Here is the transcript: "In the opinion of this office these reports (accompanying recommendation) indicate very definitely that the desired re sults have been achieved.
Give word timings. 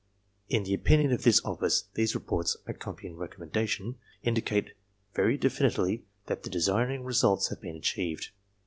"In 0.49 0.63
the 0.63 0.73
opinion 0.73 1.11
of 1.11 1.21
this 1.21 1.45
office 1.45 1.83
these 1.93 2.15
reports 2.15 2.57
(accompanying 2.65 3.17
recommendation) 3.17 3.99
indicate 4.23 4.71
very 5.13 5.37
definitely 5.37 6.07
that 6.25 6.41
the 6.41 6.49
desired 6.49 6.89
re 7.01 7.13
sults 7.13 7.49
have 7.51 7.61
been 7.61 7.75
achieved. 7.75 8.31